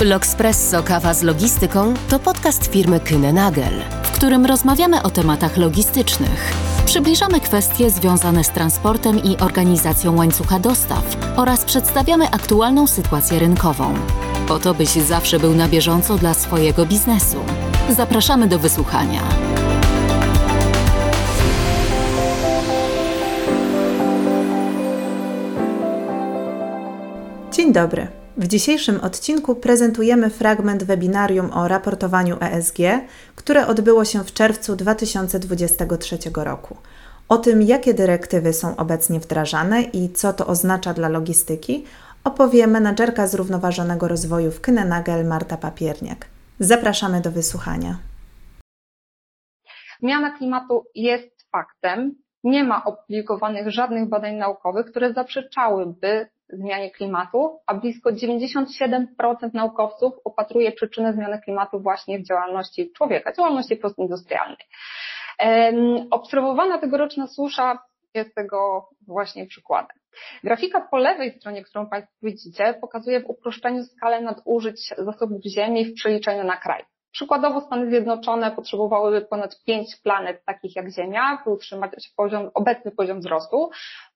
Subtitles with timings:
[0.00, 6.52] L'Oxpresso Kawa z Logistyką to podcast firmy Kyne Nagel, w którym rozmawiamy o tematach logistycznych.
[6.86, 13.94] Przybliżamy kwestie związane z transportem i organizacją łańcucha dostaw oraz przedstawiamy aktualną sytuację rynkową.
[14.48, 17.38] Po to, byś zawsze był na bieżąco dla swojego biznesu.
[17.90, 19.20] Zapraszamy do wysłuchania.
[27.52, 28.23] Dzień dobry.
[28.36, 32.78] W dzisiejszym odcinku prezentujemy fragment webinarium o raportowaniu ESG,
[33.34, 36.76] które odbyło się w czerwcu 2023 roku.
[37.28, 41.84] O tym, jakie dyrektywy są obecnie wdrażane i co to oznacza dla logistyki,
[42.24, 46.26] opowie menadżerka zrównoważonego rozwoju w Knenagel Marta Papierniak.
[46.58, 47.98] Zapraszamy do wysłuchania.
[50.00, 52.14] Zmiana klimatu jest faktem.
[52.44, 59.06] Nie ma opublikowanych żadnych badań naukowych, które zaprzeczałyby zmianie klimatu, a blisko 97%
[59.54, 64.66] naukowców opatruje przyczynę zmiany klimatu właśnie w działalności człowieka, działalności postindustrialnej.
[66.10, 67.78] Obserwowana tegoroczna susza
[68.14, 69.96] jest tego właśnie przykładem.
[70.44, 75.94] Grafika po lewej stronie, którą Państwo widzicie, pokazuje w uproszczeniu skalę nadużyć zasobów ziemi w
[75.94, 76.84] przeliczeniu na kraj.
[77.12, 83.20] Przykładowo Stany Zjednoczone potrzebowałyby ponad pięć planet takich jak Ziemia, by utrzymać poziom, obecny poziom
[83.20, 83.70] wzrostu.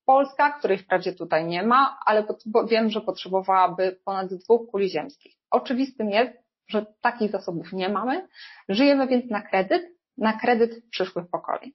[0.08, 2.24] Polska, której wprawdzie tutaj nie ma, ale
[2.68, 5.34] wiem, że potrzebowałaby ponad dwóch kuli ziemskich.
[5.50, 6.32] Oczywistym jest,
[6.68, 8.28] że takich zasobów nie mamy.
[8.68, 9.82] Żyjemy więc na kredyt,
[10.18, 11.72] na kredyt przyszłych pokoleń.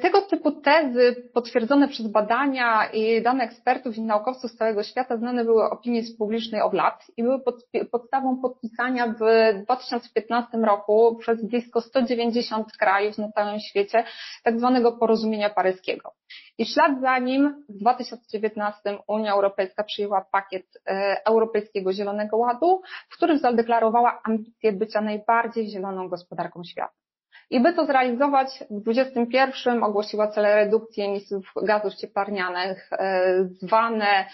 [0.00, 5.44] Tego typu tezy potwierdzone przez badania i dane ekspertów i naukowców z całego świata znane
[5.44, 7.54] były opinii publicznej od lat i były pod,
[7.90, 9.18] podstawą podpisania w
[9.64, 14.04] 2015 roku przez blisko 190 krajów na całym świecie
[14.44, 16.12] tak zwanego porozumienia paryskiego.
[16.58, 23.16] I ślad za nim w 2019 Unia Europejska przyjęła pakiet e, Europejskiego Zielonego Ładu, w
[23.16, 27.01] którym zadeklarowała ambicje bycia najbardziej zieloną gospodarką świata.
[27.50, 34.26] I by to zrealizować, w 2021 ogłosiła cele redukcji emisji gazów cieplarnianych, e, zwane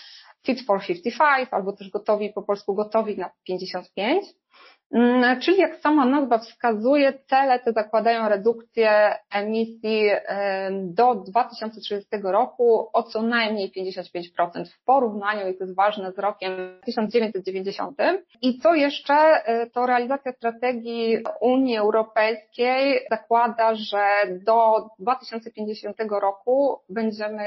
[0.47, 4.25] Fit for 55, albo też gotowi, po polsku gotowi na 55.
[4.93, 10.03] Mm, czyli jak sama nazwa wskazuje, cele te zakładają redukcję emisji
[10.81, 16.81] do 2030 roku o co najmniej 55% w porównaniu, i to jest ważne, z rokiem
[16.85, 17.99] 1990.
[18.43, 24.07] I co jeszcze, e, to realizacja strategii Unii Europejskiej zakłada, że
[24.45, 27.45] do 2050 roku będziemy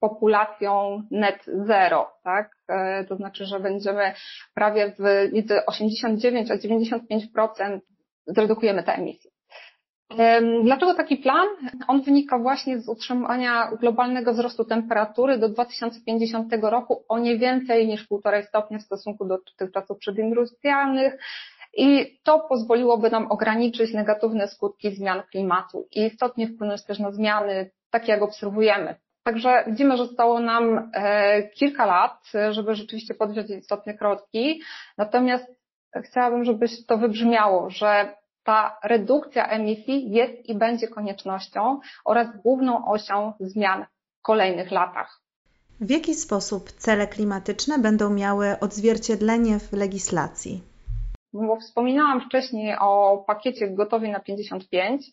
[0.00, 2.50] populacją net zero, tak?
[2.68, 4.12] E, to znaczy, że będziemy
[4.54, 7.80] prawie w między 89 a 95%
[8.26, 9.30] zredukujemy te emisje.
[10.64, 11.48] Dlaczego taki plan?
[11.88, 18.08] On wynika właśnie z utrzymania globalnego wzrostu temperatury do 2050 roku o nie więcej niż
[18.10, 21.18] 1,5 stopnia w stosunku do tych czasów przedindustrialnych.
[21.76, 27.70] I to pozwoliłoby nam ograniczyć negatywne skutki zmian klimatu i istotnie wpłynąć też na zmiany,
[27.90, 28.94] takie jak obserwujemy
[29.28, 34.62] Także widzimy, że zostało nam e, kilka lat, żeby rzeczywiście podjąć istotne kroki.
[34.98, 35.44] Natomiast
[36.04, 43.32] chciałabym, żebyś to wybrzmiało, że ta redukcja emisji jest i będzie koniecznością oraz główną osią
[43.40, 43.84] zmian
[44.18, 45.20] w kolejnych latach.
[45.80, 50.62] W jaki sposób cele klimatyczne będą miały odzwierciedlenie w legislacji?
[51.32, 55.06] Bo wspominałam wcześniej o pakiecie gotowi na 55.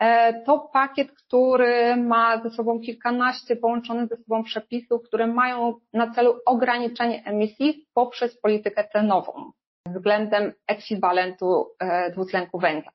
[0.00, 6.14] E, to pakiet, który ma ze sobą kilkanaście połączonych ze sobą przepisów, które mają na
[6.14, 9.52] celu ograniczenie emisji poprzez politykę cenową
[9.86, 12.90] względem ekwiwalentu e, dwutlenku węgla.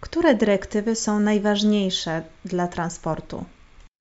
[0.00, 3.44] Które dyrektywy są najważniejsze dla transportu?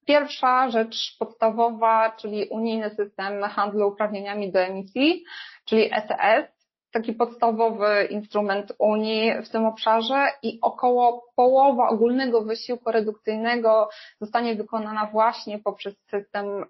[0.06, 5.24] Pierwsza rzecz podstawowa, czyli unijny system handlu uprawnieniami do emisji,
[5.66, 6.59] czyli ETS,
[6.92, 13.90] taki podstawowy instrument Unii w tym obszarze i około połowa ogólnego wysiłku redukcyjnego
[14.22, 16.66] zostanie wykonana właśnie poprzez system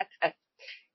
[0.00, 0.44] ETS.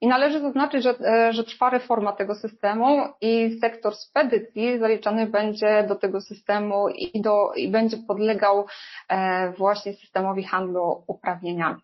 [0.00, 5.84] I należy zaznaczyć, że, e, że trwa reforma tego systemu i sektor spedycji zaliczany będzie
[5.88, 8.66] do tego systemu i, do, i będzie podlegał
[9.08, 11.80] e, właśnie systemowi handlu uprawnieniami.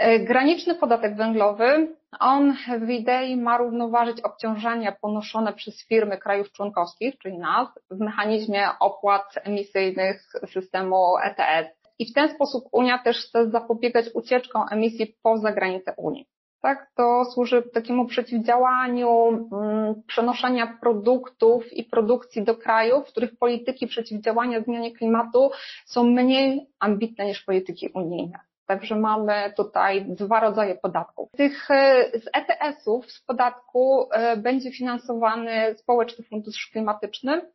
[0.00, 7.18] E, graniczny podatek węglowy, on w idei ma równoważyć obciążenia ponoszone przez firmy krajów członkowskich,
[7.18, 11.68] czyli nas, w mechanizmie opłat emisyjnych systemu ETS.
[11.98, 16.26] I w ten sposób Unia też chce zapobiegać ucieczkom emisji poza granice Unii.
[16.62, 23.86] Tak, to służy takiemu przeciwdziałaniu mm, przenoszenia produktów i produkcji do krajów, w których polityki
[23.86, 25.50] przeciwdziałania zmianie klimatu
[25.86, 28.49] są mniej ambitne niż polityki unijne.
[28.70, 31.30] Także mamy tutaj dwa rodzaje podatków.
[31.36, 37.50] Tych e, z ETS-ów, z podatku e, będzie finansowany społeczny fundusz klimatyczny,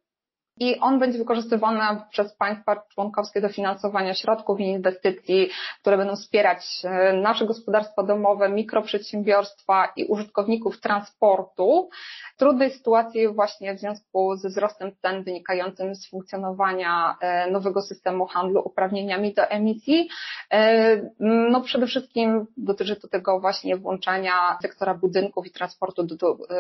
[0.60, 5.50] i on będzie wykorzystywany przez państwa członkowskie do finansowania środków i inwestycji,
[5.81, 11.90] które będą wspierać e, nasze gospodarstwa domowe, mikroprzedsiębiorstwa i użytkowników transportu
[12.36, 18.25] w trudnej sytuacji właśnie w związku ze wzrostem cen wynikającym z funkcjonowania e, nowego systemu
[18.25, 20.10] handlu uprawnieniami do emisji.
[20.52, 26.07] E, no przede wszystkim dotyczy to tego właśnie włączania sektora budynków i transportu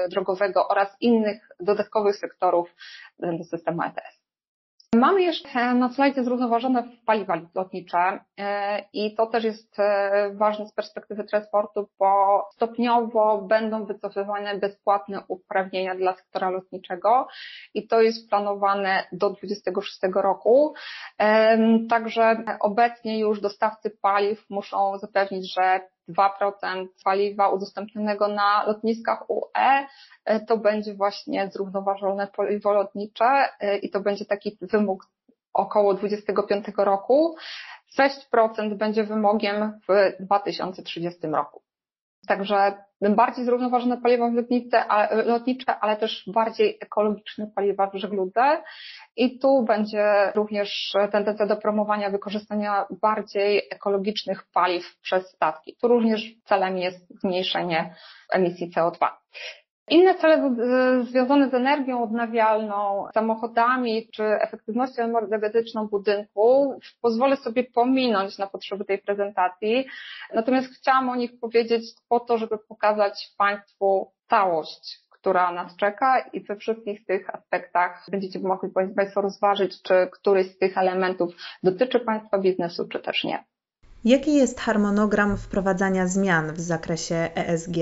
[0.09, 2.75] drogowego oraz innych dodatkowych sektorów
[3.19, 3.84] do systemu
[4.95, 10.73] Mamy jeszcze na slajdzie zrównoważone paliwa lotnicze e, i to też jest e, ważne z
[10.73, 17.27] perspektywy transportu, bo stopniowo będą wycofywane bezpłatne uprawnienia dla sektora lotniczego
[17.73, 20.73] i to jest planowane do 2026 roku.
[21.89, 25.79] Także obecnie już dostawcy paliw muszą zapewnić, że
[26.09, 29.87] 2% paliwa udostępnionego na lotniskach UE
[30.25, 35.07] e, to będzie właśnie zrównoważone paliwo lotnicze e, i to będzie taki wymóg
[35.53, 37.35] około 25 roku.
[38.33, 41.61] 6% będzie wymogiem w 2030 roku.
[42.27, 44.85] Także bardziej zrównoważone paliwa lotnicze,
[45.25, 48.63] lotnicze, ale też bardziej ekologiczne paliwa w żegludze.
[49.17, 55.75] I tu będzie również tendencja do promowania wykorzystania bardziej ekologicznych paliw przez statki.
[55.81, 57.95] Tu również celem jest zmniejszenie
[58.33, 59.07] emisji CO2.
[59.89, 60.55] Inne cele
[61.03, 68.97] związane z energią odnawialną, samochodami czy efektywnością energetyczną budynku pozwolę sobie pominąć na potrzeby tej
[68.97, 69.85] prezentacji.
[70.33, 76.41] Natomiast chciałam o nich powiedzieć po to, żeby pokazać Państwu całość, która nas czeka i
[76.41, 81.33] we wszystkich tych aspektach będziecie mogli Państwo rozważyć, czy któryś z tych elementów
[81.63, 83.43] dotyczy Państwa biznesu, czy też nie.
[84.03, 87.77] Jaki jest harmonogram wprowadzania zmian w zakresie ESG?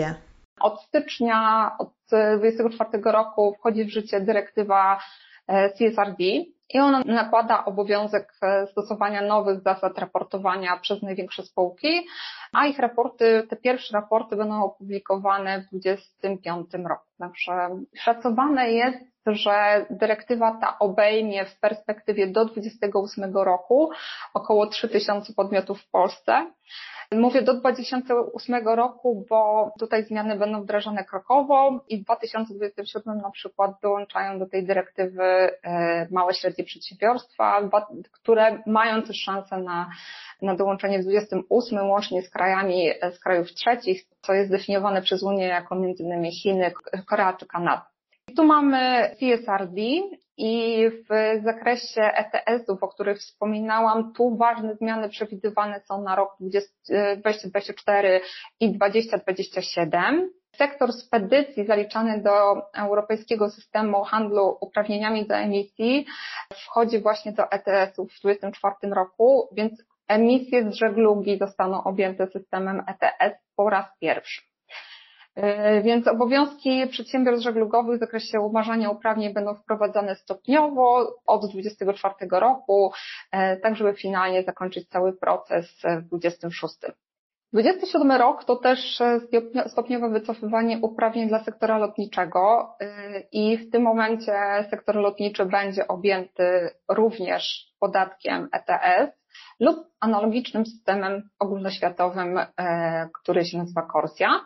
[0.59, 4.99] Od stycznia, od 2024 roku wchodzi w życie dyrektywa
[5.47, 6.23] e, CSRD
[6.69, 12.07] i ona nakłada obowiązek e, stosowania nowych zasad raportowania przez największe spółki,
[12.53, 17.05] a ich raporty, te pierwsze raporty będą opublikowane w 2025 roku.
[17.19, 23.89] Także szacowane jest, że dyrektywa ta obejmie w perspektywie do 2028 roku
[24.33, 26.45] około 3000 podmiotów w Polsce.
[27.11, 33.71] Mówię do 2028 roku, bo tutaj zmiany będą wdrażane krokowo i w 2027 na przykład
[33.81, 37.69] dołączają do tej dyrektywy e, małe, średnie przedsiębiorstwa,
[38.11, 39.89] które mają też szansę na,
[40.41, 45.23] na dołączenie w 28 łącznie z krajami e, z krajów trzecich, co jest definiowane przez
[45.23, 46.73] Unię jako innymi Chiny,
[47.07, 47.92] Korea czy Kanada.
[48.35, 49.81] Tu mamy CSRD
[50.37, 51.07] i w
[51.43, 58.21] zakresie ETS-ów, o których wspominałam, tu ważne zmiany przewidywane są na rok 2024
[58.59, 60.29] i 2027.
[60.55, 66.05] Sektor spedycji zaliczany do Europejskiego Systemu Handlu Uprawnieniami do Emisji
[66.65, 73.37] wchodzi właśnie do ETS-ów w 2024 roku, więc emisje z żeglugi zostaną objęte systemem ETS
[73.55, 74.52] po raz pierwszy.
[75.35, 82.91] E, więc obowiązki przedsiębiorstw żeglugowych w zakresie umarzania uprawnień będą wprowadzane stopniowo od 2024 roku,
[83.31, 86.77] e, tak żeby finalnie zakończyć cały proces w 2026.
[87.53, 88.99] 27 rok to też
[89.67, 94.33] stopniowe wycofywanie uprawnień dla sektora lotniczego e, i w tym momencie
[94.69, 99.17] sektor lotniczy będzie objęty również podatkiem ETS
[99.59, 102.39] lub analogicznym systemem ogólnoświatowym,
[103.13, 104.39] który się nazywa Corsia.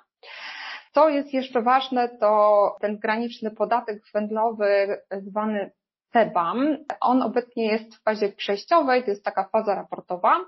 [0.97, 5.71] Co jest jeszcze ważne, to ten graniczny podatek węglowy zwany
[6.13, 6.77] CBAM.
[6.99, 10.45] On obecnie jest w fazie przejściowej, to jest taka faza raportowa.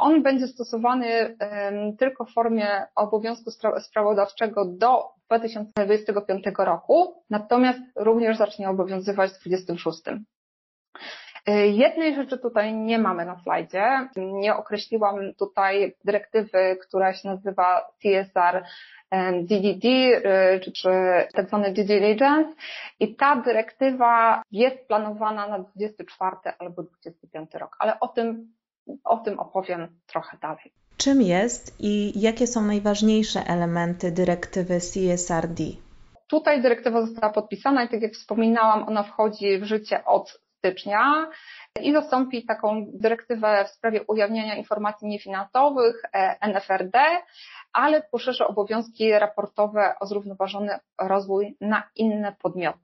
[0.00, 1.36] On będzie stosowany
[1.98, 3.50] tylko w formie obowiązku
[3.80, 10.02] sprawozdawczego do 2025 roku, natomiast również zacznie obowiązywać w 2026.
[11.72, 14.08] Jednej rzeczy tutaj nie mamy na slajdzie.
[14.16, 18.64] Nie określiłam tutaj dyrektywy, która się nazywa CSR
[19.42, 20.88] DDD, y, czy, czy
[21.34, 22.54] tak zwany due diligence
[23.00, 28.54] i ta dyrektywa jest planowana na 24 albo 25 rok, ale o tym,
[29.04, 30.72] o tym opowiem trochę dalej.
[30.96, 35.64] Czym jest i jakie są najważniejsze elementy dyrektywy CSRD?
[36.26, 41.26] Tutaj dyrektywa została podpisana i tak jak wspominałam, ona wchodzi w życie od stycznia
[41.82, 47.00] i zastąpi taką dyrektywę w sprawie ujawniania informacji niefinansowych e, NFRD,
[47.72, 52.78] ale poszerzy obowiązki raportowe o zrównoważony rozwój na inne podmioty.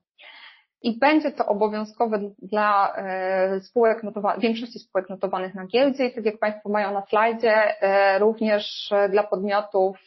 [0.82, 6.24] i będzie to obowiązkowe dla e, spółek notowanych, większości spółek notowanych na giełdzie i tak
[6.24, 9.98] jak Państwo mają na slajdzie, e, również dla podmiotów,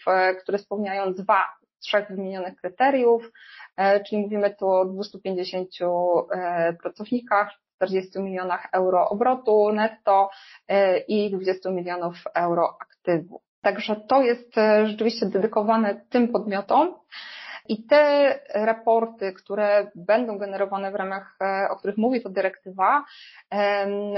[0.43, 3.31] które spełniają dwa trzech wymienionych kryteriów,
[4.07, 5.69] czyli mówimy tu o 250
[6.81, 10.29] pracownikach, 40 milionach euro obrotu netto
[11.07, 13.41] i 20 milionów euro aktywu.
[13.61, 14.55] Także to jest
[14.85, 16.95] rzeczywiście dedykowane tym podmiotom.
[17.69, 23.03] I te raporty, które będą generowane w ramach, e, o których mówi ta dyrektywa,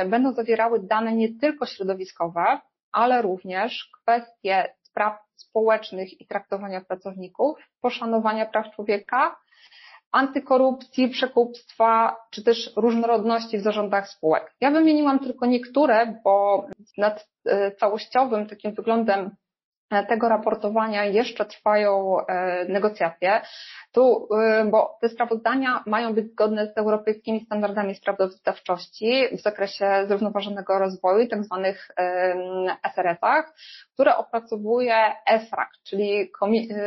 [0.05, 2.59] będą zawierały dane nie tylko środowiskowe,
[2.91, 9.37] ale również kwestie spraw społecznych i traktowania pracowników, poszanowania praw człowieka,
[10.11, 14.55] antykorupcji, przekupstwa, czy też różnorodności w zarządach spółek.
[14.61, 16.65] Ja wymieniłam tylko niektóre, bo
[16.97, 19.35] nad e, całościowym takim wyglądem
[20.09, 23.41] tego raportowania jeszcze trwają e, negocjacje.
[23.91, 30.79] Tu, e, bo te sprawozdania mają być zgodne z europejskimi standardami sprawozdawczości w zakresie zrównoważonego
[30.79, 31.87] rozwoju tak zwanych
[32.93, 33.53] SRS-ach,
[33.93, 34.95] które opracowuje
[35.25, 36.31] EFRAG, czyli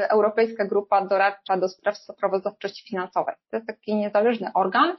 [0.09, 3.35] Europejska Grupa Doradcza do Spraw Sprawozdawczości Finansowej.
[3.51, 4.97] To jest taki niezależny organ,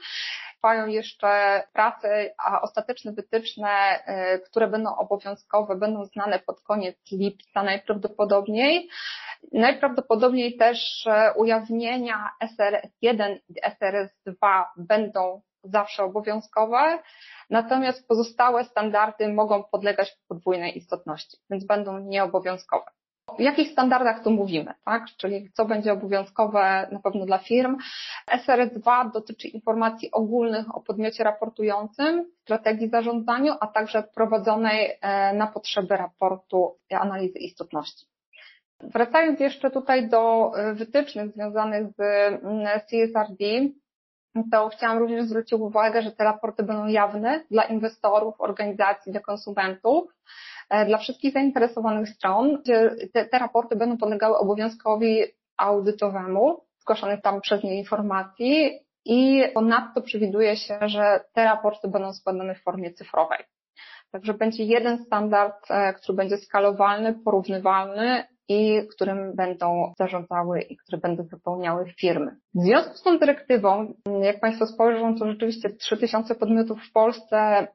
[0.66, 4.00] trwają jeszcze prace, a ostateczne wytyczne,
[4.34, 8.88] y, które będą obowiązkowe, będą znane pod koniec lipca najprawdopodobniej.
[9.52, 11.04] Najprawdopodobniej też
[11.36, 16.98] ujawnienia SRS1 i SRS2 będą zawsze obowiązkowe,
[17.50, 22.90] natomiast pozostałe standardy mogą podlegać podwójnej istotności, więc będą nieobowiązkowe.
[23.38, 25.04] O jakich standardach tu mówimy, tak?
[25.16, 27.76] Czyli co będzie obowiązkowe na pewno dla firm.
[28.46, 35.96] SRS2 dotyczy informacji ogólnych o podmiocie raportującym, strategii zarządzaniu, a także prowadzonej e, na potrzeby
[35.96, 38.06] raportu analizy istotności.
[38.80, 42.00] Wracając jeszcze tutaj do e, wytycznych związanych z
[42.90, 43.44] CSRD,
[44.52, 50.04] to chciałam również zwrócić uwagę, że te raporty będą jawne dla inwestorów, organizacji, dla konsumentów.
[50.70, 52.62] E, dla wszystkich zainteresowanych stron.
[53.12, 55.22] Te, te raporty będą podlegały obowiązkowi
[55.56, 62.54] audytowemu, zgłaszanych tam przez nie informacji i ponadto przewiduje się, że te raporty będą składane
[62.54, 63.38] w formie cyfrowej.
[64.12, 70.98] Także będzie jeden standard, e, który będzie skalowalny, porównywalny i którym będą zarządzały i które
[70.98, 72.36] będą wypełniały firmy.
[72.54, 77.68] W związku z tą dyrektywą, jak Państwo spojrzą, to rzeczywiście 3000 podmiotów w Polsce,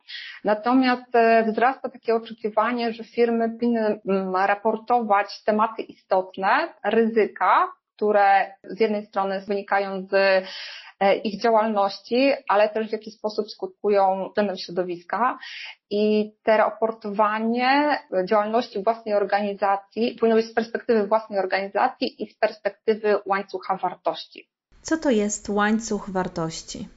[0.43, 7.67] natomiast e, wzrasta takie oczekiwanie, że firmy powinny mm, raportować tematy istotne, ryzyka,
[8.01, 10.45] które z jednej strony wynikają z
[11.01, 15.37] E, ich działalności, ale też w jaki sposób skutkują względem środowiska.
[15.89, 23.17] I te raportowanie działalności własnej organizacji powinno być z perspektywy własnej organizacji i z perspektywy
[23.25, 24.49] łańcucha wartości.
[24.81, 26.87] Co to jest łańcuch wartości?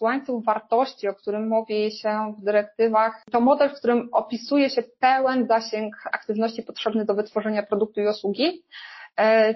[0.00, 5.46] łańcuch wartości, o którym mówi się w dyrektywach, to model, w którym opisuje się pełen
[5.46, 8.62] zasięg aktywności potrzebny do wytworzenia produktu i usługi,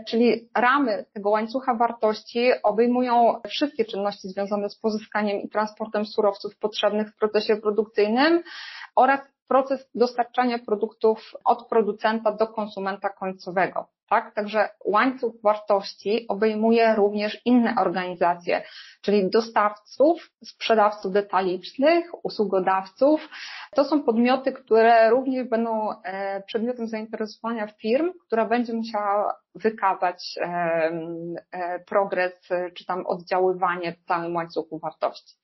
[0.07, 7.09] czyli ramy tego łańcucha wartości obejmują wszystkie czynności związane z pozyskaniem i transportem surowców potrzebnych
[7.09, 8.43] w procesie produkcyjnym
[8.97, 13.89] oraz proces dostarczania produktów od producenta do konsumenta końcowego.
[14.13, 14.35] Tak?
[14.35, 18.63] Także łańcuch wartości obejmuje również inne organizacje,
[19.03, 23.29] czyli dostawców, sprzedawców detalicznych, usługodawców.
[23.75, 30.45] To są podmioty, które również będą e, przedmiotem zainteresowania firm, która będzie musiała wykazać e,
[31.53, 35.35] e, progres czy tam oddziaływanie w całym łańcuchu wartości.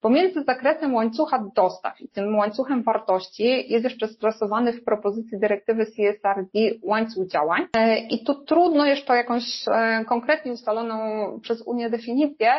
[0.00, 6.58] Pomiędzy zakresem łańcucha dostaw i tym łańcuchem wartości jest jeszcze stosowany w propozycji dyrektywy CSRD
[6.82, 7.66] łańcuch działań.
[7.76, 10.96] E, I tu trudno jeszcze jakąś e, konkretnie ustaloną
[11.40, 12.52] przez Unię definicję,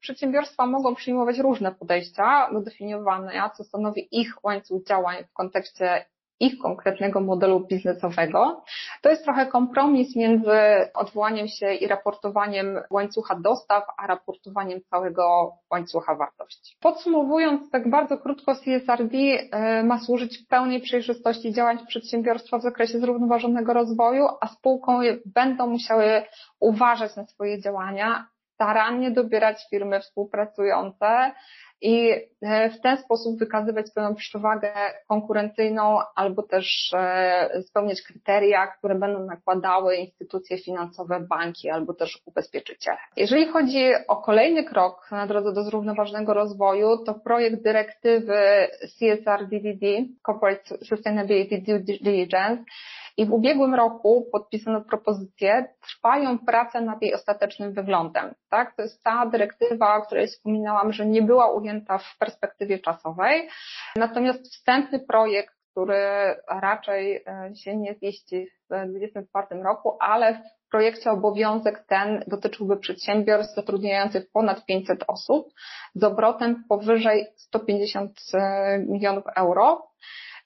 [0.00, 6.06] Przedsiębiorstwa mogą przyjmować różne podejścia do definiowania, co stanowi ich łańcuch działań w kontekście
[6.40, 8.64] ich konkretnego modelu biznesowego.
[9.02, 10.50] To jest trochę kompromis między
[10.94, 16.76] odwołaniem się i raportowaniem łańcucha dostaw, a raportowaniem całego łańcucha wartości.
[16.80, 23.72] Podsumowując tak bardzo krótko, CSRD e, ma służyć pełnej przejrzystości działań przedsiębiorstwa w zakresie zrównoważonego
[23.72, 26.22] rozwoju, a spółką będą musiały
[26.60, 31.32] uważać na swoje działania, starannie dobierać firmy współpracujące,
[31.80, 32.10] i
[32.42, 34.72] e, w ten sposób wykazywać swoją przewagę
[35.08, 42.98] konkurencyjną albo też e, spełniać kryteria, które będą nakładały instytucje finansowe, banki albo też ubezpieczyciele.
[43.16, 49.86] Jeżeli chodzi o kolejny krok na drodze do zrównoważonego rozwoju, to projekt dyrektywy CSR DVD,
[50.26, 52.64] Corporate Sustainability Due Diligence,
[53.16, 58.34] I w ubiegłym roku podpisano propozycję, trwają prace nad jej ostatecznym wyglądem.
[58.50, 58.76] Tak?
[58.76, 63.48] To jest ta dyrektywa, o której wspominałam, że nie była ujęta w perspektywie czasowej.
[63.96, 65.96] Natomiast wstępny projekt który
[66.48, 73.54] raczej e, się nie zmieści w 2024 roku, ale w projekcie obowiązek ten dotyczyłby przedsiębiorstw
[73.54, 75.48] zatrudniających ponad 500 osób
[75.94, 79.88] z obrotem powyżej 150 e, milionów euro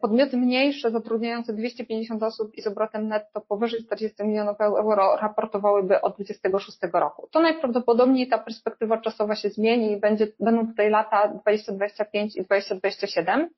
[0.01, 6.15] Podmioty mniejsze zatrudniające 250 osób i z obrotem netto powyżej 40 milionów euro raportowałyby od
[6.15, 7.29] 26 roku.
[7.31, 13.49] To najprawdopodobniej ta perspektywa czasowa się zmieni i będzie, będą tutaj lata 2025 i 2027,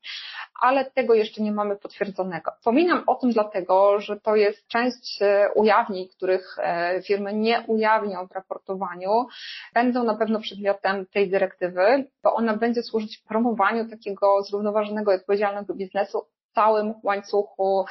[0.61, 2.50] ale tego jeszcze nie mamy potwierdzonego.
[2.56, 8.26] Wspominam o tym dlatego, że to jest część e, ujawnień, których e, firmy nie ujawnią
[8.26, 9.26] w raportowaniu,
[9.75, 15.75] będą na pewno przedmiotem tej dyrektywy, bo ona będzie służyć promowaniu takiego zrównoważonego i odpowiedzialnego
[15.75, 17.85] biznesu całym łańcuchu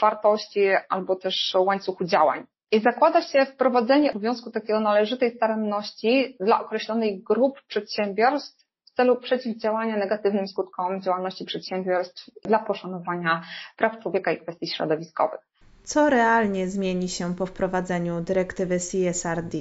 [0.00, 2.46] wartości albo też łańcuchu działań.
[2.72, 9.96] I zakłada się wprowadzenie obowiązku takiego należytej staranności dla określonej grup przedsiębiorstw w celu przeciwdziałania
[9.96, 13.42] negatywnym skutkom działalności przedsiębiorstw dla poszanowania
[13.76, 15.40] praw człowieka i kwestii środowiskowych.
[15.84, 19.58] Co realnie zmieni się po wprowadzeniu dyrektywy CSRD?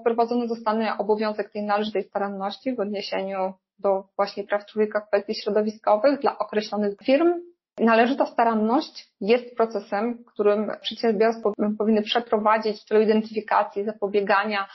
[0.00, 6.20] Wprowadzony zostanie obowiązek tej należytej staranności w odniesieniu do właśnie praw człowieka w kwestii środowiskowych
[6.20, 7.32] dla określonych firm
[7.78, 14.68] Należyta staranność jest procesem, którym przedsiębiorstwo powinny przeprowadzić w celu identyfikacji, zapobiegania,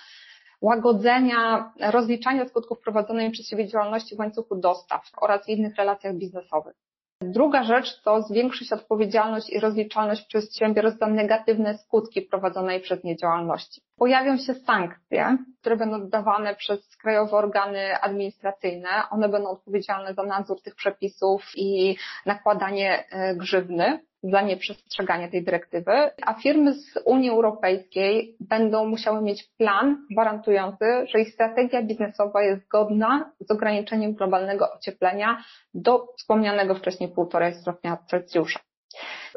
[0.61, 6.75] łagodzenia, rozliczania skutków prowadzonej przez siebie działalności w łańcuchu dostaw oraz innych relacjach biznesowych.
[7.21, 13.81] Druga rzecz to zwiększyć odpowiedzialność i rozliczalność przedsiębiorstw za negatywne skutki prowadzonej przez nie działalności.
[13.97, 18.89] Pojawią się sankcje, które będą dodawane przez krajowe organy administracyjne.
[19.11, 23.99] One będą odpowiedzialne za nadzór tych przepisów i nakładanie e, grzywny
[24.31, 25.91] za nieprzestrzeganie tej dyrektywy,
[26.21, 32.65] a firmy z Unii Europejskiej będą musiały mieć plan gwarantujący, że ich strategia biznesowa jest
[32.65, 38.59] zgodna z ograniczeniem globalnego ocieplenia do wspomnianego wcześniej półtorej stopnia Celsjusza.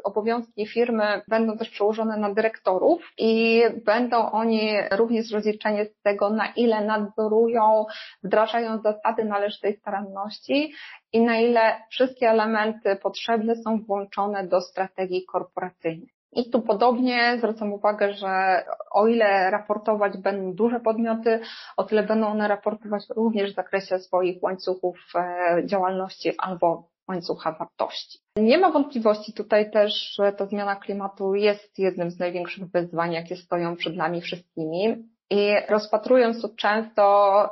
[0.03, 6.47] Obowiązki firmy będą też przełożone na dyrektorów i będą oni również rozliczeni z tego, na
[6.55, 7.85] ile nadzorują,
[8.23, 10.73] wdrażają zasady należytej staranności
[11.13, 16.09] i na ile wszystkie elementy potrzebne są włączone do strategii korporacyjnej.
[16.31, 21.39] I tu podobnie zwracam uwagę, że o ile raportować będą duże podmioty,
[21.77, 28.19] o tyle będą one raportować również w zakresie swoich łańcuchów e, działalności albo łańcucha wartości.
[28.35, 33.35] Nie ma wątpliwości tutaj też, że ta zmiana klimatu jest jednym z największych wyzwań, jakie
[33.35, 35.09] stoją przed nami wszystkimi.
[35.31, 37.03] I rozpatrując to często,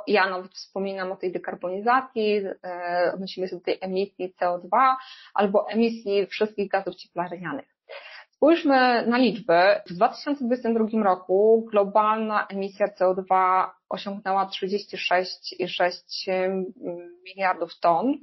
[0.06, 4.94] ja nawet wspominam o tej dekarbonizacji, e, odnosimy się do tej emisji CO2
[5.34, 7.77] albo emisji wszystkich gazów cieplarnianych.
[8.38, 9.58] Spójrzmy na liczby.
[9.86, 16.64] W 2022 roku globalna emisja CO2 osiągnęła 36,6
[17.24, 18.14] miliardów ton.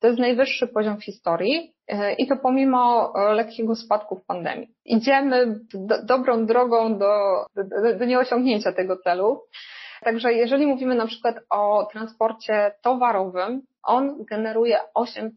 [0.00, 1.74] To jest najwyższy poziom w historii
[2.18, 4.68] i to pomimo lekkiego spadku w pandemii.
[4.84, 7.62] Idziemy do, dobrą drogą do, do,
[7.98, 9.40] do nieosiągnięcia tego celu.
[10.04, 15.30] Także jeżeli mówimy na przykład o transporcie towarowym, on generuje 8%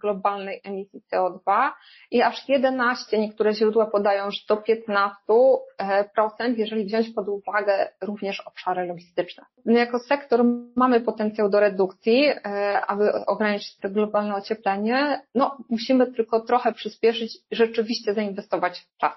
[0.00, 1.70] globalnej emisji CO2
[2.10, 8.86] i aż 11, niektóre źródła podają, że do 15%, jeżeli wziąć pod uwagę również obszary
[8.86, 9.44] logistyczne.
[9.64, 10.44] My jako sektor
[10.76, 15.22] mamy potencjał do redukcji, e, aby ograniczyć to globalne ocieplenie.
[15.34, 19.12] No, musimy tylko trochę przyspieszyć, rzeczywiście zainwestować w czas.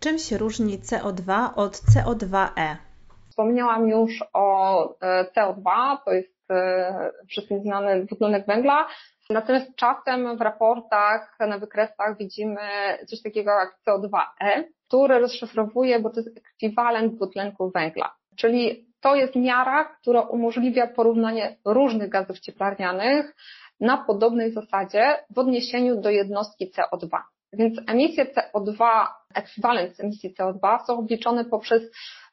[0.00, 2.76] Czym się różni CO2 od CO2e?
[3.30, 8.86] Wspomniałam już o e, CO2, to jest e, wszystkim znany dwutlenek węgla.
[9.30, 12.60] Natomiast czasem w raportach, na wykresach widzimy
[13.06, 18.14] coś takiego jak CO2e, który rozszyfrowuje, bo to jest ekwiwalent dwutlenku węgla.
[18.36, 23.36] Czyli to jest miara, która umożliwia porównanie różnych gazów cieplarnianych
[23.80, 27.20] na podobnej zasadzie w odniesieniu do jednostki CO2.
[27.52, 31.82] Więc emisje CO2, ekwiwalent emisji CO2 są obliczone poprzez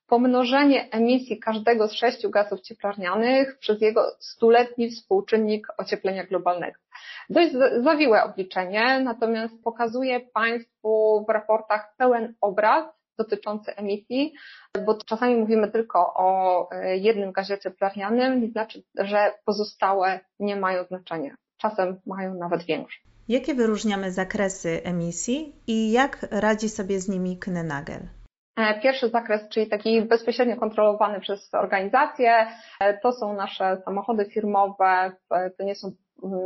[0.07, 6.79] pomnożenie emisji każdego z sześciu gazów cieplarnianych przez jego stuletni współczynnik ocieplenia globalnego.
[7.29, 7.51] Dość
[7.83, 12.85] zawiłe obliczenie, natomiast pokazuje Państwu w raportach pełen obraz
[13.17, 14.33] dotyczący emisji,
[14.85, 20.83] bo czasami mówimy tylko o e, jednym gazie cieplarnianym, nie znaczy, że pozostałe nie mają
[20.83, 21.35] znaczenia.
[21.57, 22.99] Czasem mają nawet większe.
[23.27, 28.07] Jakie wyróżniamy zakresy emisji i jak radzi sobie z nimi Knenagel?
[28.55, 32.47] E, pierwszy zakres, czyli taki bezpośrednio kontrolowany przez organizacje,
[32.79, 35.11] e, to są nasze samochody firmowe,
[35.57, 35.91] to nie są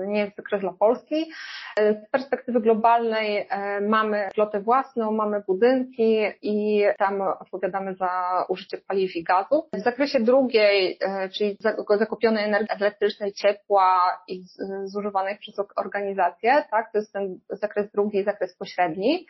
[0.08, 1.32] nie jest zakres dla Polski.
[1.78, 3.48] Z perspektywy globalnej
[3.82, 9.70] mamy flotę własną, mamy budynki i tam odpowiadamy za użycie paliw i gazu.
[9.74, 11.00] W zakresie drugiej,
[11.34, 11.58] czyli
[11.98, 14.44] zakupionej energii elektrycznej, ciepła i
[14.84, 19.28] zużywanej przez organizacje, tak, to jest ten zakres drugi, zakres pośredni.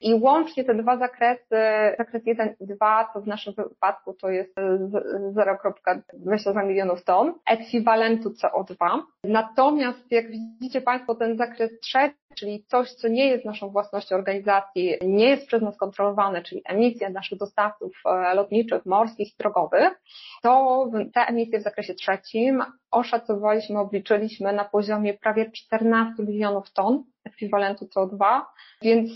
[0.00, 1.56] I łącznie te dwa zakresy,
[1.98, 9.00] zakres 1 i 2, to w naszym wypadku to jest 0,22 milionów ton ekwiwalentu CO2.
[9.24, 9.77] Natomiast
[10.10, 15.28] jak widzicie Państwo ten zakres trzeci, czyli coś, co nie jest naszą własnością organizacji, nie
[15.28, 20.00] jest przez nas kontrolowane, czyli emisje naszych dostawców e, lotniczych, morskich, drogowych,
[20.42, 27.84] to te emisje w zakresie trzecim oszacowaliśmy, obliczyliśmy na poziomie prawie 14 milionów ton ekwiwalentu
[27.84, 28.40] CO2,
[28.82, 29.10] więc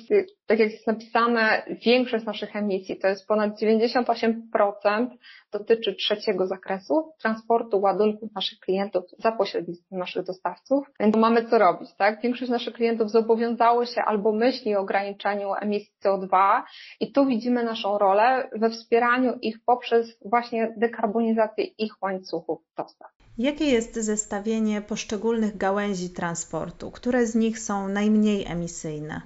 [0.47, 5.07] tak jak jest napisane, większość naszych emisji, to jest ponad 98%
[5.53, 11.89] dotyczy trzeciego zakresu, transportu ładunków naszych klientów za pośrednictwem naszych dostawców, więc mamy co robić,
[11.99, 12.23] tak?
[12.23, 16.62] Większość naszych klientów zobowiązało się albo myśli o ograniczeniu emisji CO2
[17.01, 23.11] i tu widzimy naszą rolę we wspieraniu ich poprzez właśnie dekarbonizację ich łańcuchów dostaw.
[23.38, 26.90] Jakie jest zestawienie poszczególnych gałęzi transportu?
[26.90, 29.20] Które z nich są najmniej emisyjne?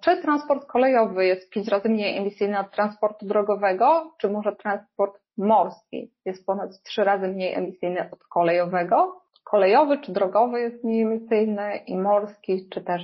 [0.00, 6.12] Czy transport kolejowy jest pięć razy mniej emisyjny od transportu drogowego, czy może transport morski
[6.24, 9.19] jest ponad trzy razy mniej emisyjny od kolejowego?
[9.44, 13.02] Kolejowy czy drogowy jest mniej emisyjny i morski, czy też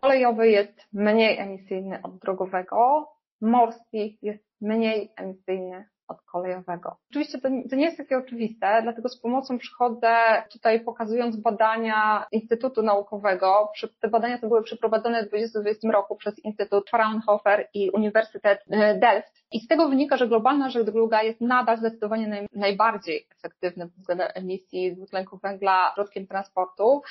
[0.00, 3.08] kolejowy jest mniej emisyjny od drogowego,
[3.40, 6.96] morski jest mniej emisyjny od kolejowego.
[7.10, 10.16] Oczywiście to, to, nie jest takie oczywiste, dlatego z pomocą przychodzę
[10.52, 13.72] tutaj pokazując badania Instytutu Naukowego.
[14.00, 19.44] Te badania to były przeprowadzone w 2020 roku przez Instytut Fraunhofer i Uniwersytet e, Delft.
[19.52, 24.96] I z tego wynika, że globalna żegluga jest nadal zdecydowanie naj, najbardziej efektywnym względem emisji
[24.96, 27.02] dwutlenku węgla środkiem transportu.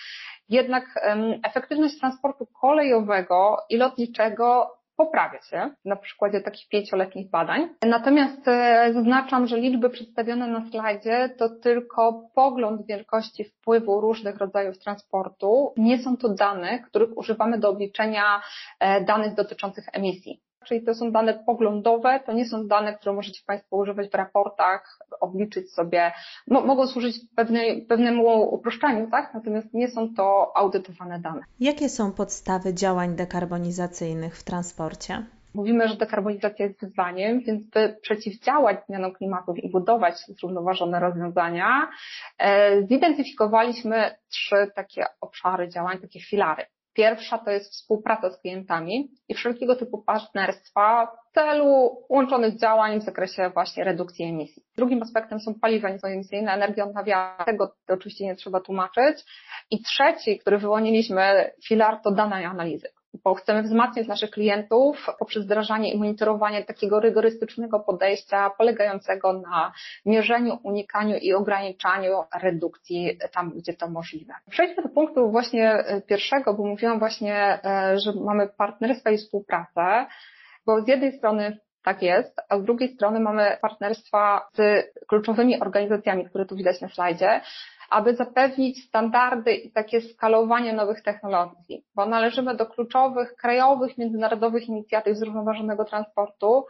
[0.49, 7.69] Jednak um, efektywność transportu kolejowego i lotniczego poprawia się na przykładzie takich pięcioletnich badań.
[7.85, 14.79] Natomiast e, zaznaczam, że liczby przedstawione na slajdzie to tylko pogląd wielkości wpływu różnych rodzajów
[14.79, 15.73] transportu.
[15.77, 18.41] Nie są to dane, których używamy do obliczenia
[18.79, 23.41] e, danych dotyczących emisji czyli to są dane poglądowe, to nie są dane, które możecie
[23.45, 26.11] Państwo używać w raportach, obliczyć sobie,
[26.47, 29.33] no, mogą służyć pewnej, pewnemu uproszczeniu, tak?
[29.33, 31.41] Natomiast nie są to audytowane dane.
[31.59, 35.25] Jakie są podstawy działań dekarbonizacyjnych w transporcie?
[35.53, 41.89] Mówimy, że dekarbonizacja jest wyzwaniem, więc by przeciwdziałać zmianom klimatu i budować zrównoważone rozwiązania,
[42.37, 46.65] e, zidentyfikowaliśmy trzy takie obszary działań, takie filary.
[46.93, 53.03] Pierwsza to jest współpraca z klientami i wszelkiego typu partnerstwa w celu łączonych działań w
[53.03, 54.63] zakresie właśnie redukcji emisji.
[54.77, 59.25] Drugim aspektem są paliwa niskoemisyjne, energia odnawialna, tego oczywiście nie trzeba tłumaczyć.
[59.71, 62.87] I trzeci, który wyłoniliśmy, filar to dane i analizy
[63.23, 69.73] bo chcemy wzmacniać naszych klientów poprzez wdrażanie i monitorowanie takiego rygorystycznego podejścia polegającego na
[70.05, 74.33] mierzeniu, unikaniu i ograniczaniu redukcji tam, gdzie to możliwe.
[74.49, 80.05] Przejdźmy do punktu właśnie e, pierwszego, bo mówiłam właśnie, e, że mamy partnerstwa i współpracę,
[80.65, 86.25] bo z jednej strony tak jest, a z drugiej strony mamy partnerstwa z kluczowymi organizacjami,
[86.25, 87.41] które tu widać na slajdzie,
[87.93, 95.17] aby zapewnić standardy i takie skalowanie nowych technologii, bo należymy do kluczowych krajowych, międzynarodowych inicjatyw
[95.17, 96.65] zrównoważonego transportu.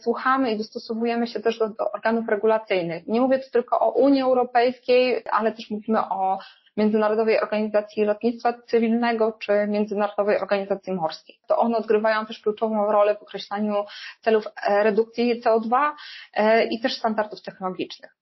[0.00, 3.06] Słuchamy i dostosowujemy się też do, do organów regulacyjnych.
[3.06, 6.38] Nie mówię tu tylko o Unii Europejskiej, ale też mówimy o
[6.76, 11.38] Międzynarodowej Organizacji Lotnictwa Cywilnego czy Międzynarodowej Organizacji Morskiej.
[11.46, 13.84] To one odgrywają też kluczową rolę w określaniu
[14.20, 15.90] celów redukcji CO2
[16.34, 18.13] e, i też standardów technologicznych.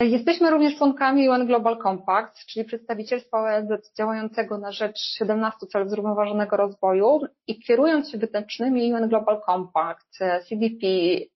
[0.00, 6.56] Jesteśmy również członkami UN Global Compact, czyli przedstawicielstwa ONZ działającego na rzecz 17 celów zrównoważonego
[6.56, 10.86] rozwoju i kierując się wytycznymi UN Global Compact, CDP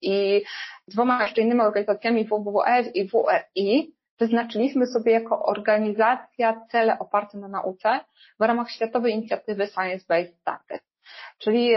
[0.02, 0.42] i
[0.88, 8.00] dwoma jeszcze innymi organizacjami WWF i WRI, wyznaczyliśmy sobie jako organizacja cele oparte na nauce
[8.40, 10.92] w ramach Światowej Inicjatywy Science Based Targets,
[11.38, 11.70] czyli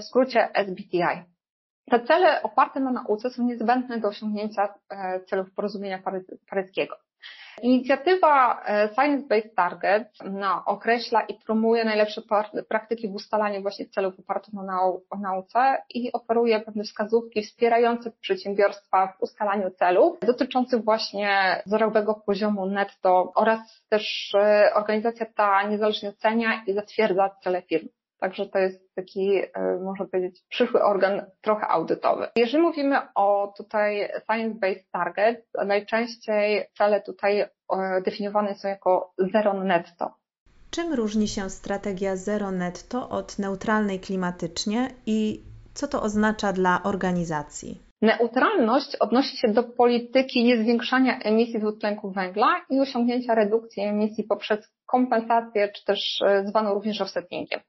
[0.00, 1.37] w skrócie SBTI.
[1.90, 6.02] Te cele oparte na nauce są niezbędne do osiągnięcia e, celów porozumienia
[6.50, 6.96] paryskiego.
[7.62, 12.22] Inicjatywa e, Science Based Target no, określa i promuje najlepsze
[12.68, 19.06] praktyki w ustalaniu właśnie celów opartych na nau nauce i oferuje pewne wskazówki wspierające przedsiębiorstwa
[19.06, 26.62] w ustalaniu celów dotyczących właśnie zerowego poziomu netto oraz też e, organizacja ta niezależnie ocenia
[26.66, 27.88] i zatwierdza cele firm.
[28.20, 32.28] Także to jest taki, e, można powiedzieć, przyszły organ trochę audytowy.
[32.36, 37.48] Jeżeli mówimy o tutaj science-based target, najczęściej cele tutaj e,
[38.04, 40.14] definiowane są jako zero netto.
[40.70, 45.42] Czym różni się strategia zero netto od neutralnej klimatycznie i
[45.74, 47.88] co to oznacza dla organizacji?
[48.02, 55.68] Neutralność odnosi się do polityki niezwiększania emisji dwutlenku węgla i osiągnięcia redukcji emisji poprzez kompensację,
[55.68, 57.60] czy też e, zwaną również offsettingiem.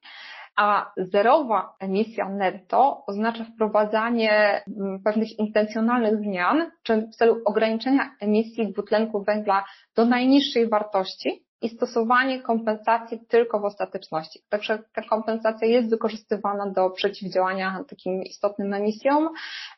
[0.56, 8.72] A zerowa emisja netto oznacza wprowadzanie mm, pewnych intencjonalnych zmian, czy w celu ograniczenia emisji
[8.72, 9.64] dwutlenku węgla
[9.96, 14.40] do najniższej wartości, i stosowanie kompensacji tylko w ostateczności.
[14.48, 19.28] Także ta kompensacja jest wykorzystywana do przeciwdziałania takim istotnym emisjom,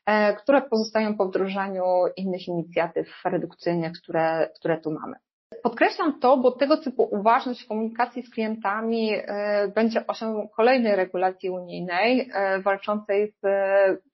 [0.06, 1.84] e, które pozostają po wdrożeniu
[2.16, 5.16] innych inicjatyw redukcyjnych, które, które tu mamy.
[5.62, 11.50] Podkreślam to, bo tego typu uważność w komunikacji z klientami e, będzie osią kolejnej regulacji
[11.50, 13.44] unijnej, e, walczącej z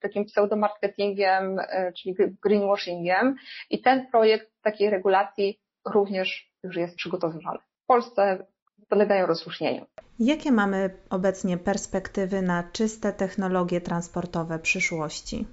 [0.00, 1.56] takim pseudomarketingiem,
[1.96, 3.34] czyli greenwashingiem
[3.70, 5.60] i ten projekt takiej regulacji
[5.94, 7.58] również już jest przygotowywany.
[7.58, 8.46] W Polsce
[8.88, 9.86] podlegają rozluźnieniu.
[10.18, 15.46] Jakie mamy obecnie perspektywy na czyste technologie transportowe przyszłości?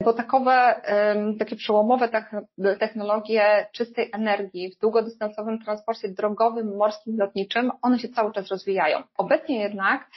[0.00, 0.82] Bo takowe,
[1.38, 2.08] takie przełomowe
[2.80, 9.02] technologie czystej energii w długodystansowym transporcie drogowym, morskim, lotniczym, one się cały czas rozwijają.
[9.16, 10.10] Obecnie jednak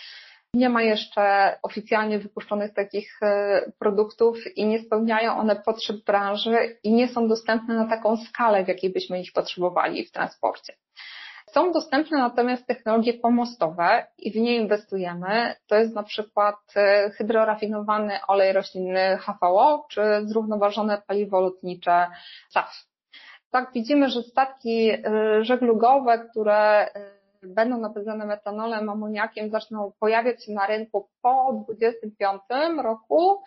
[0.53, 6.93] nie ma jeszcze oficjalnie wypuszczonych takich e, produktów i nie spełniają one potrzeb branży i
[6.93, 10.73] nie są dostępne na taką skalę, w jakiej byśmy ich potrzebowali w transporcie.
[11.57, 15.55] Są dostępne natomiast technologie pomostowe i w nie inwestujemy.
[15.67, 22.07] To jest na przykład e, hydrorafinowany olej roślinny HVO czy zrównoważone paliwo lotnicze
[22.49, 22.85] SAF.
[23.51, 24.99] Tak, widzimy, że statki e,
[25.41, 26.89] żeglugowe, które
[27.43, 32.41] będą napędzane metanolem, amoniakiem, zaczną pojawiać się na rynku po 2025
[32.83, 33.43] roku,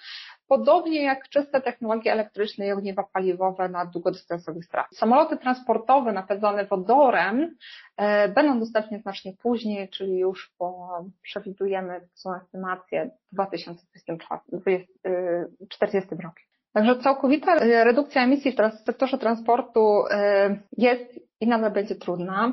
[0.51, 4.99] podobnie jak czyste technologie elektryczne i ogniwa paliwowe na długodystansowych trasach.
[4.99, 7.57] Samoloty transportowe napędzane wodorem
[7.97, 10.89] e, będą dostępne znacznie później, czyli już po,
[11.23, 16.37] przewidujemy, są estymacje, 2040 roku.
[16.73, 22.53] Także całkowita redukcja emisji w sektorze transportu e, jest i nadal będzie trudna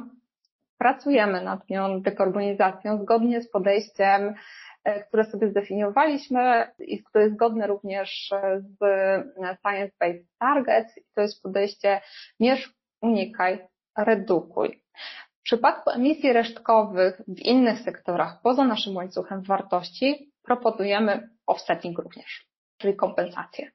[0.77, 4.33] pracujemy nad nią dekarbonizacją zgodnie z podejściem, e,
[5.07, 8.77] które sobie zdefiniowaliśmy i które jest zgodne również z
[9.61, 10.99] Science Based Targets.
[11.15, 12.01] To jest podejście
[12.39, 14.81] mierz, unikaj, redukuj.
[15.39, 22.47] W przypadku emisji resztkowych w innych sektorach poza naszym łańcuchem wartości proponujemy offsetting również,
[22.77, 23.71] czyli kompensacje.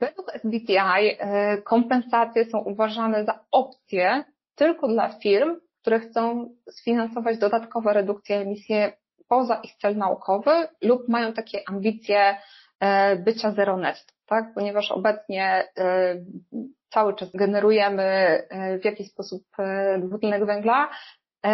[0.00, 0.76] Według SBTI
[1.18, 8.76] e, kompensacje są uważane za opcję tylko dla firm, które chcą sfinansować dodatkowe redukcje emisji
[9.28, 10.50] poza ich cel naukowy
[10.82, 12.36] lub mają takie ambicje
[12.80, 14.54] e, bycia zero net, tak?
[14.54, 16.16] Ponieważ obecnie e,
[16.90, 19.42] cały czas generujemy e, w jakiś sposób
[19.98, 20.90] dwutlenek węgla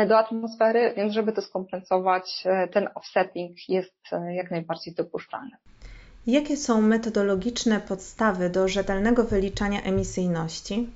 [0.09, 3.95] do atmosfery, więc żeby to skompensować, ten offsetting jest
[4.31, 5.51] jak najbardziej dopuszczalny.
[6.27, 10.89] Jakie są metodologiczne podstawy do rzetelnego wyliczania emisyjności?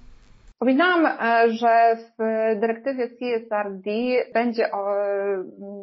[0.59, 2.23] Wspominałam, e, że w
[2.61, 3.91] dyrektywie CSRD
[4.35, 4.71] będzie,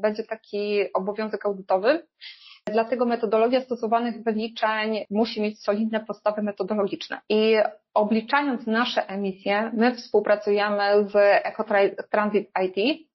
[0.02, 2.08] będzie taki obowiązek audytowy,
[2.66, 7.22] dlatego metodologia stosowanych wyliczeń musi mieć solidne podstawy metodologiczne.
[7.30, 7.56] I
[7.94, 13.08] obliczając nasze emisje, my współpracujemy z EcoTransit IT,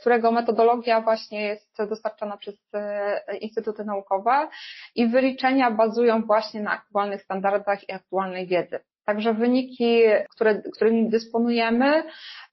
[0.00, 4.48] którego metodologia właśnie jest dostarczana przez e, instytuty naukowe
[4.94, 8.80] i wyliczenia bazują właśnie na aktualnych standardach i aktualnej wiedzy.
[9.06, 12.02] Także wyniki, które, którymi dysponujemy,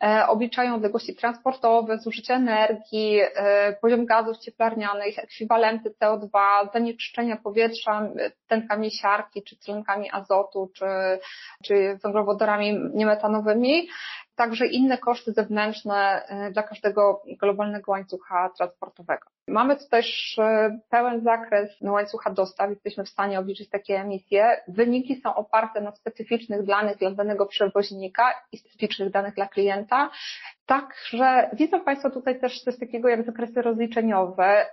[0.03, 6.29] e, obliczają odległości transportowe, zużycie energii, e, poziom gazów cieplarnianych, ekwiwalenty CO2,
[6.73, 8.09] zanieczyszczenia powietrza
[8.47, 10.85] tlenkami siarki, czy tlenkami azotu, czy,
[11.63, 13.87] czy węglowodorami niemetanowymi
[14.35, 19.27] także inne koszty zewnętrzne e, dla każdego globalnego łańcucha transportowego.
[19.47, 24.61] Mamy tu też e, pełen zakres łańcucha dostaw, jesteśmy w stanie obliczyć takie emisje.
[24.67, 30.09] Wyniki są oparte na specyficznych danych dla danego przewoźnika i specyficznych danych dla klienta.
[30.65, 34.65] Także widzą Państwo tutaj też coś takiego jak zakresy rozliczeniowe,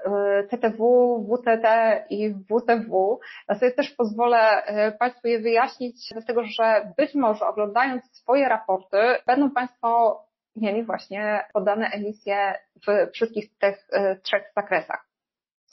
[0.50, 1.66] TTW, WTT
[2.11, 3.20] i WTW.
[3.48, 8.96] Ja sobie też pozwolę e, Państwu je wyjaśnić, dlatego że być może oglądając swoje raporty
[9.26, 10.20] będą Państwo
[10.57, 12.55] mieli właśnie podane emisje
[12.87, 15.11] w wszystkich tych e, trzech zakresach.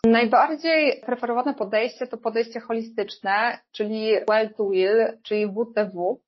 [0.06, 6.22] Najbardziej preferowane podejście to podejście holistyczne, czyli well to will, czyli WTW,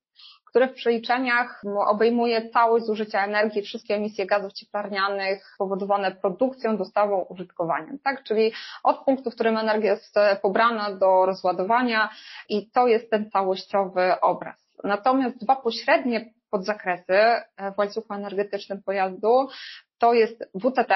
[0.50, 7.98] które w przeliczeniach obejmuje całość zużycia energii, wszystkie emisje gazów cieplarnianych powodowane produkcją, dostawą, użytkowaniem,
[7.98, 8.22] tak?
[8.22, 12.10] Czyli od punktu, w którym energia jest pobrana do rozładowania
[12.48, 14.56] i to jest ten całościowy obraz.
[14.84, 17.18] Natomiast dwa pośrednie podzakresy
[17.74, 19.48] w łańcuchu energetycznym pojazdu
[19.98, 20.92] to jest WTT,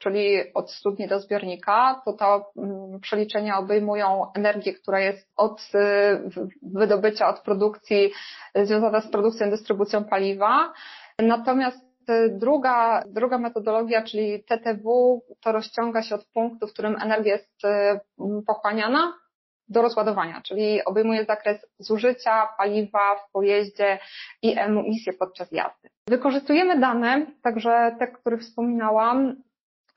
[0.00, 2.24] czyli od studni do zbiornika, to te
[2.56, 8.12] mm, przeliczenia obejmują energię, która jest od y, wydobycia, od produkcji,
[8.54, 10.72] związana z produkcją dystrybucją paliwa.
[11.18, 17.32] Natomiast y, druga, druga metodologia, czyli TTW, to rozciąga się od punktu, w którym energia
[17.32, 18.00] jest y,
[18.46, 19.12] pochłaniana
[19.68, 23.98] do rozładowania, czyli obejmuje zakres zużycia paliwa w pojeździe
[24.42, 25.88] i emisje podczas jazdy.
[26.08, 29.36] Wykorzystujemy dane, także te, które wspominałam,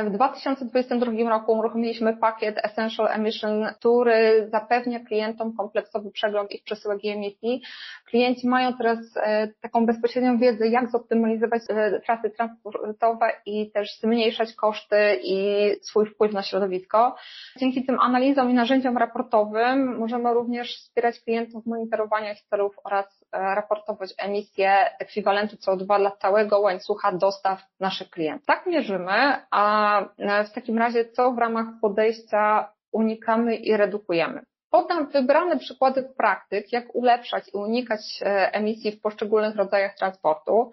[0.05, 7.09] w 2022 roku uruchomiliśmy pakiet Essential Emission, który zapewnia klientom kompleksowy przegląd ich przesyłek i
[7.09, 7.61] emisji.
[8.05, 14.53] Klienci mają teraz e, taką bezpośrednią wiedzę, jak zoptymalizować e, trasy transportowe i też zmniejszać
[14.53, 17.15] koszty i swój wpływ na środowisko.
[17.59, 23.22] Dzięki tym analizom i narzędziom raportowym możemy również wspierać klientów w monitorowaniu ich celów oraz
[23.33, 28.45] raportować emisję ekwiwalentu CO2 dla całego łańcucha dostaw naszych klientów.
[28.45, 29.83] Tak mierzymy, a
[30.17, 34.41] E, w takim razie co w ramach podejścia unikamy i redukujemy?
[34.69, 40.71] Podam wybrane przykłady praktyk, jak ulepszać i unikać e, emisji w poszczególnych rodzajach transportu.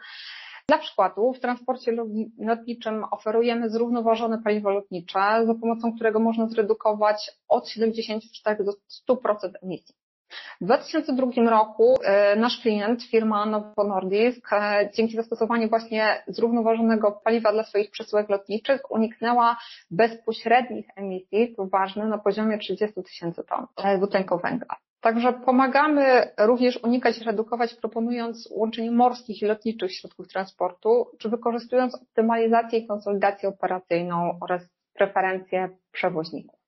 [0.68, 1.92] Dla przykładu w transporcie
[2.38, 8.72] lotniczym oferujemy zrównoważone paliwo lotnicze, za pomocą którego można zredukować od 74 do
[9.08, 9.94] 100% emisji.
[10.60, 17.52] W 2002 roku e, nasz klient, firma Novo Nordisk, e, dzięki zastosowaniu właśnie zrównoważonego paliwa
[17.52, 19.56] dla swoich przesyłek lotniczych uniknęła
[19.90, 24.76] bezpośrednich emisji, to ważne, na poziomie 30 tysięcy ton e, dwutlenku węgla.
[25.00, 31.94] Także pomagamy również unikać i redukować, proponując łączenie morskich i lotniczych środków transportu, czy wykorzystując
[31.94, 34.62] optymalizację i konsolidację operacyjną oraz
[34.94, 36.59] preferencje przewoźników.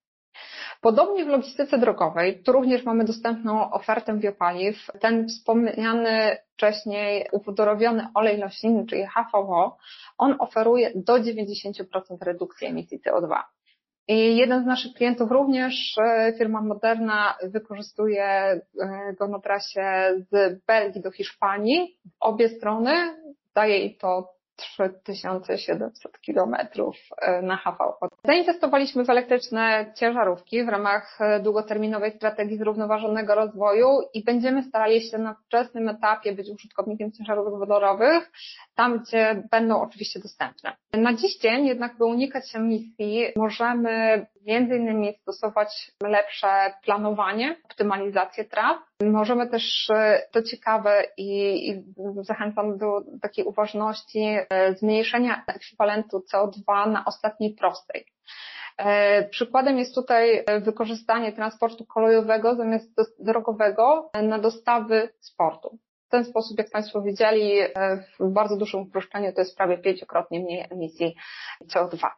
[0.83, 4.87] Podobnie w logistyce drogowej, tu również mamy dostępną ofertę biopaliw.
[4.99, 9.77] Ten wspomniany wcześniej upodorowiony olej roślinny, czyli HVO,
[10.17, 11.83] on oferuje do 90%
[12.21, 13.39] redukcji emisji CO2.
[14.07, 18.61] I jeden z naszych klientów również, e, firma Moderna, wykorzystuje e,
[19.19, 21.97] go na trasie z Belgii do Hiszpanii.
[22.05, 22.93] W obie strony
[23.55, 28.07] daje i to 3700 kilometrów e, na HV.
[28.25, 35.17] Zainwestowaliśmy w elektryczne ciężarówki w ramach e, długoterminowej strategii zrównoważonego rozwoju i będziemy starali się
[35.17, 38.31] na wczesnym etapie być użytkownikiem ciężarówek wodorowych,
[38.75, 40.75] tam gdzie będą oczywiście dostępne.
[40.93, 48.77] Na dziś dzień jednak, by unikać emisji, możemy między innymi stosować lepsze planowanie, optymalizację tras.
[49.03, 51.83] Możemy też, e, to ciekawe i, i
[52.21, 58.05] zachęcam do takiej uważności, e, zmniejszenia ekwiwalentu CO2 na ostatniej prostej.
[58.77, 65.77] E, przykładem jest tutaj wykorzystanie transportu kolejowego zamiast drogowego na dostawy sportu.
[66.07, 67.51] W ten sposób, jak Państwo widzieli,
[68.19, 71.15] w bardzo dużym uproszczeniu to jest prawie pięciokrotnie mniej emisji
[71.67, 72.09] CO2.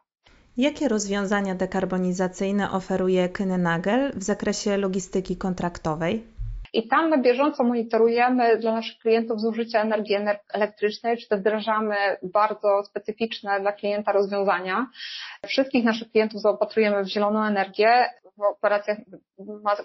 [0.58, 6.26] Jakie rozwiązania dekarbonizacyjne oferuje Kynnagel w zakresie logistyki kontraktowej?
[6.72, 10.16] I tam na bieżąco monitorujemy dla naszych klientów zużycie energii
[10.52, 14.86] elektrycznej, czy też wdrażamy bardzo specyficzne dla klienta rozwiązania.
[15.46, 18.04] Wszystkich naszych klientów zaopatrujemy w zieloną energię
[18.38, 18.98] w operacjach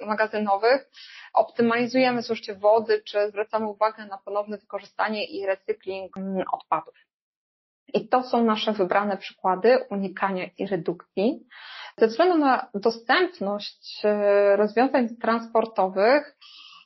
[0.07, 0.89] magazynowych.
[1.33, 7.10] Optymalizujemy zużycie wody, czy zwracamy uwagę na ponowne wykorzystanie i recykling mm, odpadów.
[7.93, 11.47] I to są nasze wybrane przykłady unikania i redukcji.
[11.97, 16.37] Ze względu na dostępność e, rozwiązań transportowych,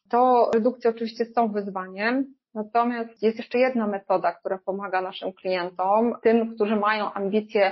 [0.09, 6.55] to redukcje oczywiście są wyzwaniem, natomiast jest jeszcze jedna metoda, która pomaga naszym klientom, tym,
[6.55, 7.71] którzy mają ambicje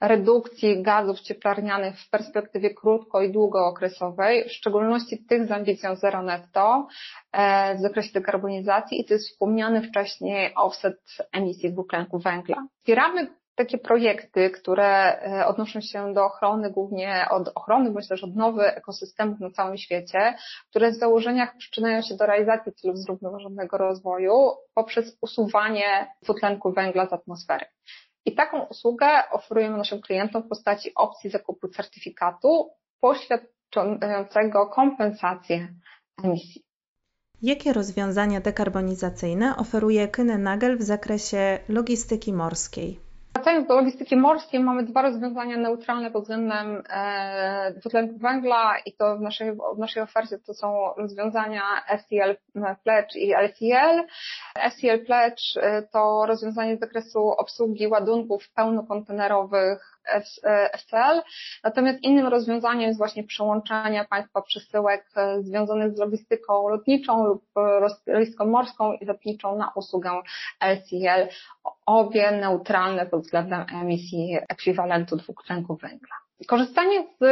[0.00, 6.88] redukcji gazów cieplarnianych w perspektywie krótko i długookresowej, w szczególności tych z ambicją zero netto
[7.32, 11.00] e, w zakresie dekarbonizacji i to jest wspomniany wcześniej offset
[11.32, 12.56] emisji dwutlenku węgla.
[12.78, 18.62] Wspieramy takie projekty, które e, odnoszą się do ochrony, głównie od ochrony, bądź też odnowy
[18.62, 20.34] ekosystemów na całym świecie,
[20.70, 24.34] które w założeniach przyczyniają się do realizacji celów zrównoważonego rozwoju
[24.74, 27.66] poprzez usuwanie dwutlenku węgla z atmosfery.
[28.24, 32.70] I taką usługę oferujemy naszym klientom w postaci opcji zakupu certyfikatu
[33.00, 35.68] poświadczającego kompensację
[36.24, 36.62] emisji.
[37.42, 43.11] Jakie rozwiązania dekarbonizacyjne oferuje Kyne Nagel w zakresie logistyki morskiej?
[43.34, 49.16] Wracając do logistyki morskiej, mamy dwa rozwiązania neutralne pod względem e, dwutlenku węgla i to
[49.16, 51.62] w naszej, w naszej ofercie to są rozwiązania
[52.08, 52.36] SEL
[52.84, 54.06] Pledge i LCL.
[54.70, 55.42] SEL Pledge
[55.92, 59.91] to rozwiązanie z zakresu obsługi ładunków pełnokontenerowych
[60.72, 61.22] FCL.
[61.64, 67.44] Natomiast innym rozwiązaniem jest właśnie przełączanie państwa przesyłek e, związanych z logistyką lotniczą lub
[68.06, 70.22] logistyką morską i lotniczą na usługę
[70.60, 71.28] LCL.
[71.86, 76.21] Obie neutralne pod względem emisji ekwiwalentu dwutlenku węgla.
[76.46, 77.24] Korzystanie z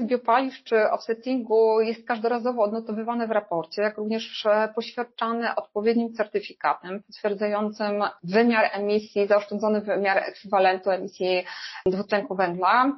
[0.00, 8.70] biopaliw czy offsettingu jest każdorazowo odnotowywane w raporcie, jak również poświadczane odpowiednim certyfikatem potwierdzającym wymiar
[8.72, 11.44] emisji, zaoszczędzony wymiar ekwiwalentu emisji
[11.86, 12.92] dwutlenku węgla,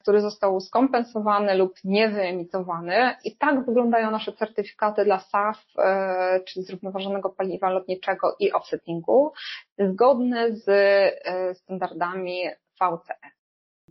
[0.00, 3.14] który został skompensowany lub niewyemitowany.
[3.24, 9.32] I tak wyglądają nasze certyfikaty dla SAF, e, czyli zrównoważonego paliwa lotniczego i offsettingu,
[9.78, 12.44] zgodne z e, standardami
[12.80, 13.37] VCE.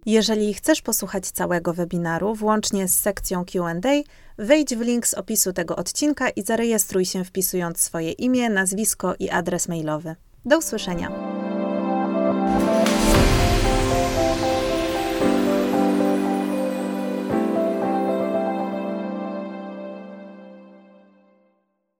[0.07, 3.73] Jeżeli chcesz posłuchać całego webinaru, włącznie z sekcją QA,
[4.37, 9.29] wejdź w link z opisu tego odcinka i zarejestruj się wpisując swoje imię, nazwisko i
[9.29, 10.15] adres mailowy.
[10.45, 11.46] Do usłyszenia!